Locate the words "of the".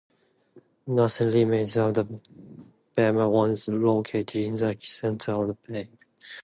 1.77-2.03, 5.33-5.71